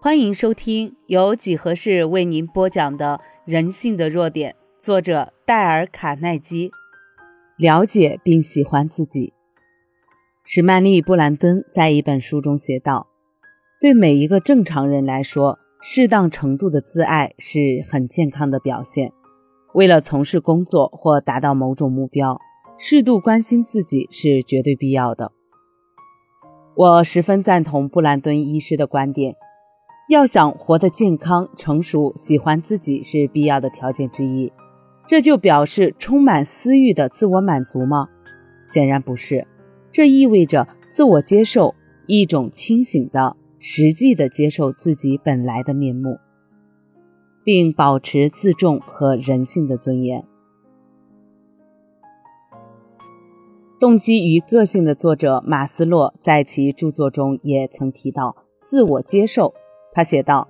[0.00, 3.20] 欢迎收听由几何式为您播讲的
[3.52, 6.70] 《人性的弱点》，作者戴尔·卡耐基。
[7.56, 9.32] 了解并喜欢自己。
[10.44, 13.08] 史曼利·布兰登在一本书中写道
[13.82, 19.12] ：“对每一个正常人来说，适当程度的自爱是很健康的表现。
[19.74, 22.40] 为了从事工作或达到某种目标，
[22.78, 25.32] 适度关心自己是绝对必要的。”
[26.76, 29.34] 我十分赞同布兰登医师的观点。
[30.08, 34.50] 要想活得健康、成熟，喜欢自己是必要的条件之一。
[35.06, 38.08] 这就表示充满私欲的自我满足吗？
[38.62, 39.46] 显然不是。
[39.92, 41.74] 这意味着自我接受，
[42.06, 46.18] 一种清醒的、实际的接受自己本来的面目，
[47.44, 50.24] 并保持自重和人性的尊严。
[53.78, 59.52] 动机与个性的作者马斯洛在其著作中也曾提到自我接受。
[59.92, 60.48] 他写道：“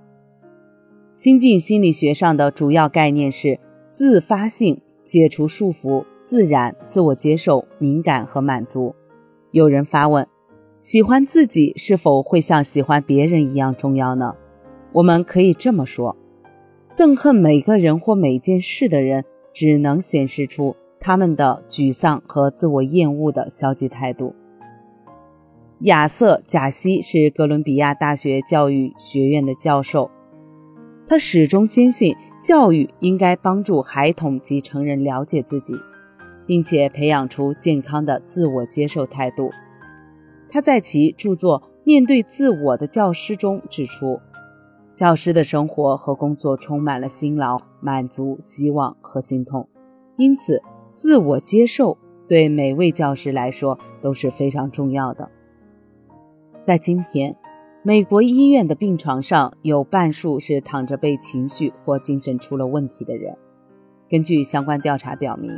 [1.13, 8.95] 新晋心理学上的主要概念是自发性、解除束缚、自然、自我接受、敏感和满足。”
[9.51, 10.27] 有人发问
[10.81, 14.33] ：“喜欢自己是否会像喜欢别人一样重要呢？”
[14.93, 16.15] 我们可以这么说：
[16.93, 24.33] 憎恨每个人或每件事的人，只能显示出他们的沮丧和自我厌恶的消极态度。
[25.83, 30.11] 亚瑟·贾西是哥伦比亚大学教育学院的教授，
[31.07, 32.13] 他始终坚信
[32.43, 35.73] 教育应该帮助孩童及成人了解自己，
[36.45, 39.51] 并且培养出健康的自我接受态度。
[40.49, 44.19] 他在其著作《面对自我的教师》中指出，
[44.93, 49.69] 教师的生活和工作充满了辛劳、满足、希望和心痛，
[50.17, 55.31] 因此自我接受对每位教师来说都是非常重要的。
[56.69, 57.35] 在今天，
[57.81, 63.35] 美国医院的病床上有半数是躺着被情绪或精神出了问题的人。
[64.07, 65.49] 根据相关调查表明，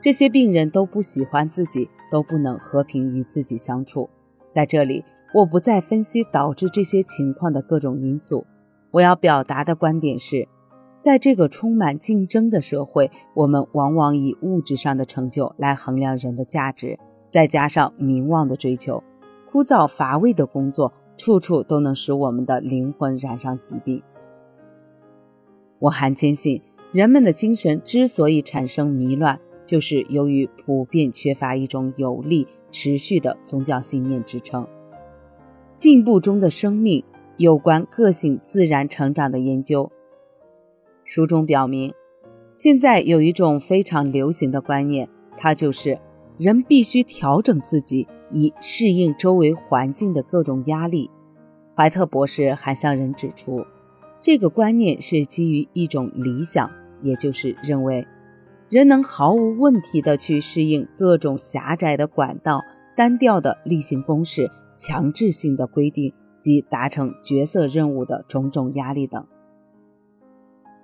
[0.00, 4.08] 这些病人都不喜欢自己，都不能和平与自己相处。
[4.50, 8.46] 在这里，我不再分析导致这些情况的各种因素。
[8.92, 10.48] 我要表达的观点是，
[10.98, 19.02] 在这个充满竞争的社会，我们往往以物质上的成就来衡量人的价值，再加上名望的追求。
[19.54, 24.02] 枯燥乏味的工作，处处都能使我们的灵魂染上疾病。
[25.78, 26.60] 我还坚信，
[26.90, 34.66] 人们的精神之所以产生迷乱，就是由于普遍缺乏一种有力、持续的宗教信念支撑。
[35.76, 37.04] 进步中的生命
[37.36, 39.88] 有关个性自然成长的研究，
[41.04, 41.94] 书中表明，
[42.56, 46.00] 现在有一种非常流行的观念，它就是
[46.38, 48.08] 人必须调整自己。
[48.34, 51.08] 以适应周围环境的各种压力，
[51.74, 53.64] 怀特博士还向人指出，
[54.20, 58.06] 这个观念是基于一种理想，也就是认为
[58.68, 62.60] 人能毫无问题地去适应各种狭窄的管道、
[62.96, 69.24] 单调的例行公事、强制性的规定及达成角色任务的种种压力等。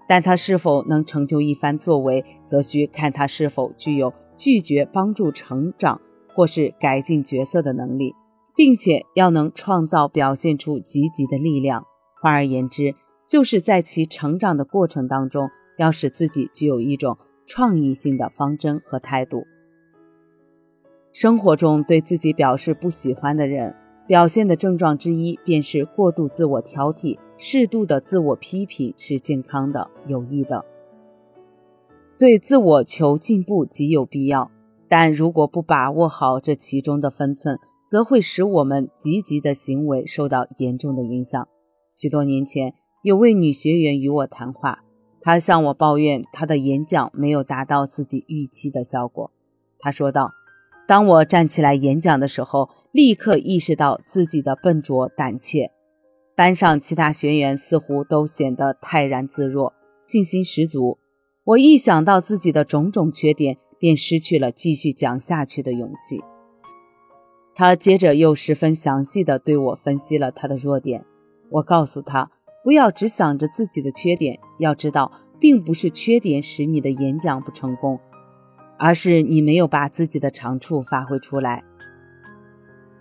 [0.09, 6.01] 但他是否能成就一番作为，则需看他是否具有拒绝帮助成长。
[6.35, 8.15] 或是改进角色的能力，
[8.57, 11.85] 并且要能创造表现出积极的力量。
[12.21, 12.95] 换而言之，
[13.29, 19.47] 就是在其成长的过程当中，要使自己具有一种创意性的方针和态度。
[21.13, 23.75] 生活中对自己表示不喜欢的人，
[24.07, 27.19] 表现的症状之一便是过度自我挑剔。
[27.43, 30.63] 适度的自我批评是健康的、有益的，
[32.19, 34.51] 对自我求进步极有必要。
[34.91, 37.57] 但如果不把握好这其中的分寸，
[37.89, 41.47] 则会使我们积极的行为受到严重的影响。
[41.93, 42.75] 许多年前，
[43.05, 44.81] 有位女学员与我谈话，
[45.21, 49.31] 她向我抱怨她的演讲没有达到自己预期的效果。
[49.79, 50.29] 她说道
[50.89, 55.71] ：“当我站起来演讲的时候，立刻意识到自己的笨拙胆怯。
[56.37, 59.73] 班上其他学员似乎都显得泰然自若，
[60.03, 60.99] 信心十足。
[61.45, 66.21] 我一想到自己的种种缺点，便失去了继续讲下去的勇气。
[67.53, 71.05] 他接着又十分详细地对我分析了他的弱点。
[71.51, 72.31] 我告诉他，
[72.63, 75.11] 不要只想着自己的缺点，要知道，
[75.41, 77.99] 并不是缺点使你的演讲不成功，
[78.79, 81.65] 而是你没有把自己的长处发挥出来。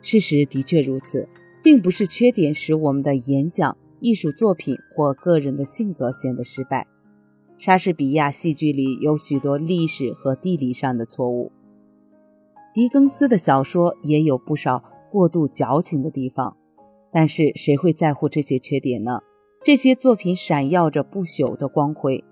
[0.01, 1.29] 事实的确如此，
[1.61, 6.87] 并不是缺点使我们的演讲、艺术作品或个人的性格显得失败。
[7.59, 11.51] 莎士比亚戏剧里有许多历史和地理上的错误，
[12.73, 16.56] 狄更斯的小说也有不少过度矫情的地方，
[17.11, 19.19] 但是谁会在乎这些缺点呢？
[19.61, 22.23] 这些作品闪耀着不朽的光辉。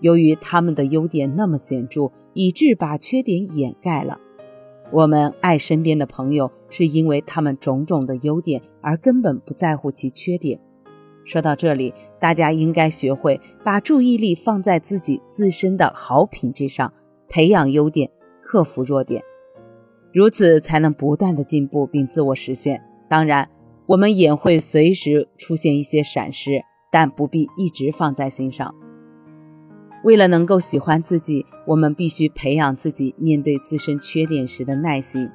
[0.00, 4.20] 由于他们的优点那么显著，以致把缺点掩盖了。
[4.92, 10.60] 我们爱身边的朋友，是因为他们种种的优点，而根本不在乎其缺点。
[11.24, 11.92] 说到这里，
[12.22, 16.92] 大家应该学会把注意力放在自己自身的好品质上，
[17.28, 18.08] 培养优点，
[18.40, 19.20] 克服弱点，
[20.12, 22.80] 如此才能不断的进步并自我实现。
[23.08, 23.50] 当然，
[23.86, 28.72] 我们也会随时出现一些闪失，但不必一直放在心上。
[30.04, 35.28] 为了能够喜欢自己，我们必须培养自己面对自身缺点时的耐心。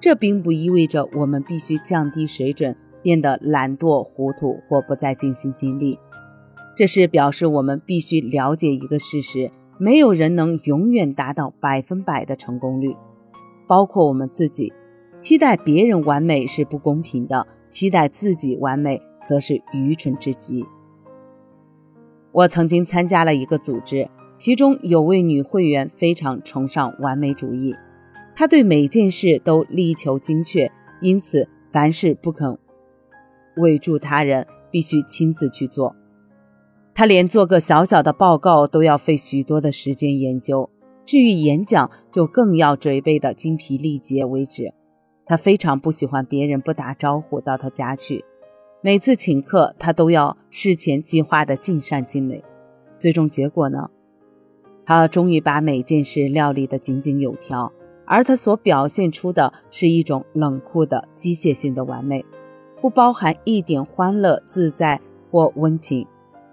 [0.00, 2.74] 这并不意味着我们必须降低水准。
[3.02, 5.98] 变得懒惰、糊涂或不再尽心尽力，
[6.80, 12.96] 这是表示我们必须了解一个事实：没有人能永远达到百分百的成功率，
[13.68, 14.72] 包括我们自己。
[15.18, 20.64] 期待别人完美是不公平的，期待自己完美则是愚蠢至极。
[22.32, 27.76] 我曾经参加了一个组织，其中有位女会员非常崇尚完美主义，
[28.34, 30.72] 她对每件事都力求精确，
[31.02, 32.56] 因此凡事不肯。
[33.58, 35.94] 委助他人必须亲自去做，
[36.94, 40.68] 他连做个小小的报告都要费许多的时间研究，
[41.06, 44.72] 至于演讲就更要准备的精疲力竭为止。
[45.24, 48.24] 他非常不喜欢别人不打招呼到他家去，
[48.82, 52.42] 每次请客他都要事前计划的尽善尽美。
[52.98, 53.88] 最终结果呢？
[54.84, 57.72] 他终于把每件事料理的井井有条，
[58.04, 62.24] 而他所表现出的是一种冷酷的机械性的完美。
[62.80, 65.00] 不包含一点欢乐、自在
[65.30, 66.04] 或温情，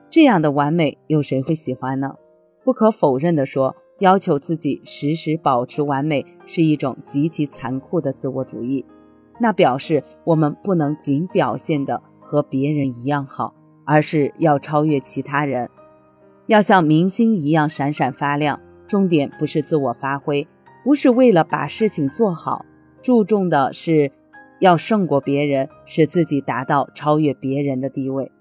[0.09, 2.15] 这样的完美有谁会喜欢呢？
[2.63, 8.85] 不可否认地说，要求自己时时保持完美是一种极其残酷的自我主义。
[9.39, 13.53] 那表示我们不能仅表现的和别人一样好，
[13.85, 15.69] 而是要超越其他人，
[16.47, 18.59] 要像明星一样闪闪发亮。
[18.87, 20.47] 重点不是自我发挥，
[20.83, 22.65] 不是为了把事情做好，
[23.01, 24.11] 注重的是。
[24.59, 28.31] 要胜过别人，使自己达到超越别人的地位。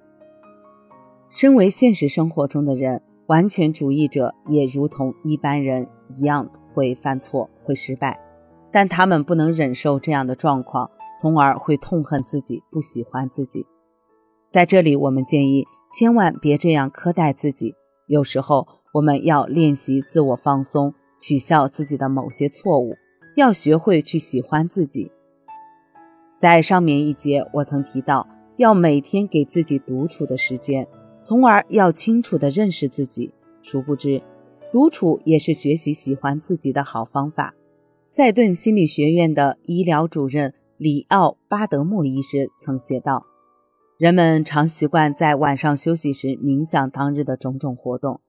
[1.29, 8.19] 身为现实生活中的人，完全主义者也如同一般人一样会犯错、会失败，
[8.73, 10.91] 但他们不能忍受这样的状况，
[11.21, 13.67] 从而会痛恨自己、不喜欢自己。
[14.49, 17.75] 在这里，我们建议千万别这样苛待自己。
[18.07, 22.95] 有时候，我们要练习自我放松，取笑自己的某些错误，
[23.37, 25.11] 要学会去喜欢自己。
[26.39, 30.87] 在上面一节，我曾提到要每天给自己独处的时间，
[31.27, 33.33] 从而要清楚地认识自己。
[33.61, 34.23] 殊不知，
[34.71, 37.53] 独处也是学习喜欢自己的好方法。
[38.07, 43.27] 塞顿心理学院的医疗主任里奥·巴德莫医师曾写道
[43.99, 48.21] ：“人们常习惯在晚上休息时冥想当日的种种活动，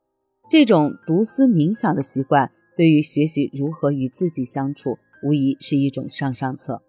[0.50, 6.82] 这种独思冥想的习惯，对于学习如何与自己相处，无疑是一种上上策。”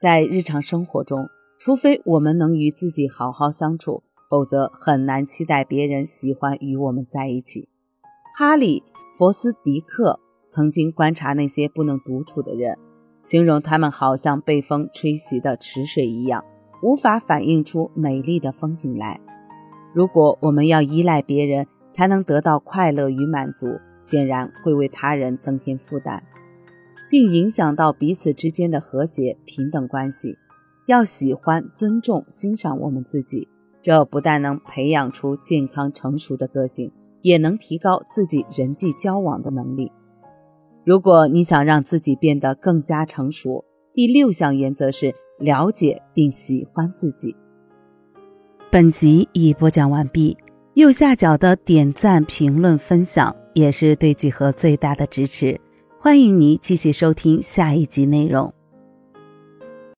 [0.00, 1.28] 在日常生活中，
[1.58, 4.02] 除非我们能与自己好好相处，
[4.32, 7.68] 否则很难期待别人喜欢与我们在一起。
[8.34, 8.82] 哈里·
[9.18, 10.18] 佛斯迪克
[10.48, 12.78] 曾经观察那些不能独处的人，
[13.22, 16.42] 形容他们好像被风吹袭的池水一样，
[16.82, 19.20] 无法反映出美丽的风景来。
[19.92, 23.66] 如果我们要依赖别人才能得到快乐与满足，
[24.00, 26.24] 显然会为他人增添负担。
[27.10, 30.38] 并影响到彼此之间的和谐平等关系。
[30.86, 33.46] 要喜欢、尊重、欣赏我们自己，
[33.82, 39.90] 这不但能培养出健康成熟的个性，也能提高自己人际交往的能力。
[40.84, 47.34] 如果你想让自己变得更加成熟，第六项原则是了解并喜欢自己。
[48.70, 50.36] 本集已播讲完毕，
[50.74, 55.60] 右下角的点赞、评论、分享也是对几何最大的支持。
[56.00, 58.52] 欢迎你继续收听下一集内容。